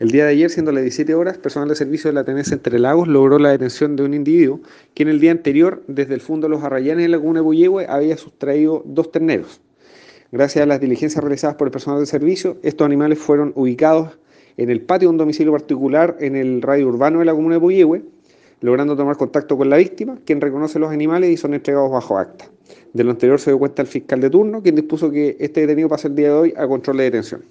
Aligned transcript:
El 0.00 0.10
día 0.10 0.24
de 0.24 0.32
ayer, 0.32 0.50
siendo 0.50 0.72
las 0.72 0.82
17 0.82 1.14
horas, 1.14 1.38
personal 1.38 1.68
de 1.68 1.76
servicio 1.76 2.10
de 2.10 2.14
la 2.14 2.24
Tenencia 2.24 2.54
Entre 2.54 2.80
Lagos 2.80 3.06
logró 3.06 3.38
la 3.38 3.50
detención 3.50 3.94
de 3.94 4.02
un 4.02 4.12
individuo 4.12 4.58
que 4.92 5.04
en 5.04 5.08
el 5.08 5.20
día 5.20 5.30
anterior, 5.30 5.84
desde 5.86 6.14
el 6.14 6.20
fondo 6.20 6.48
de 6.48 6.50
los 6.50 6.64
Arrayanes 6.64 7.04
en 7.04 7.12
la 7.12 7.18
comuna 7.18 7.38
de 7.38 7.44
Puyehue, 7.44 7.86
había 7.88 8.16
sustraído 8.16 8.82
dos 8.86 9.12
terneros. 9.12 9.60
Gracias 10.32 10.64
a 10.64 10.66
las 10.66 10.80
diligencias 10.80 11.22
realizadas 11.22 11.54
por 11.54 11.68
el 11.68 11.70
personal 11.70 12.00
de 12.00 12.06
servicio, 12.06 12.56
estos 12.64 12.84
animales 12.84 13.20
fueron 13.20 13.52
ubicados 13.54 14.18
en 14.56 14.68
el 14.68 14.80
patio 14.80 15.06
de 15.06 15.12
un 15.12 15.18
domicilio 15.18 15.52
particular 15.52 16.16
en 16.18 16.34
el 16.34 16.60
radio 16.60 16.88
urbano 16.88 17.20
de 17.20 17.26
la 17.26 17.32
comuna 17.32 17.54
de 17.54 17.60
Puyehue, 17.60 18.02
logrando 18.62 18.96
tomar 18.96 19.16
contacto 19.16 19.56
con 19.56 19.70
la 19.70 19.76
víctima, 19.76 20.18
quien 20.24 20.40
reconoce 20.40 20.80
los 20.80 20.90
animales 20.90 21.30
y 21.30 21.36
son 21.36 21.54
entregados 21.54 21.92
bajo 21.92 22.18
acta. 22.18 22.50
De 22.94 23.04
lo 23.04 23.12
anterior 23.12 23.38
se 23.38 23.52
dio 23.52 23.60
cuenta 23.60 23.82
el 23.82 23.88
fiscal 23.88 24.20
de 24.20 24.28
turno, 24.28 24.60
quien 24.60 24.74
dispuso 24.74 25.12
que 25.12 25.36
este 25.38 25.60
detenido 25.60 25.88
pase 25.88 26.08
el 26.08 26.16
día 26.16 26.30
de 26.30 26.34
hoy 26.34 26.54
a 26.56 26.66
control 26.66 26.96
de 26.96 27.04
detención. 27.04 27.42